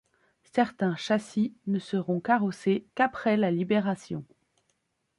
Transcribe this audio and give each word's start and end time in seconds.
Certains 0.55 0.95
châssis 0.95 1.53
ne 1.67 1.77
seront 1.77 2.19
carrossés 2.21 2.87
qu'après 2.95 3.37
la 3.37 3.51
Libération. 3.51 4.25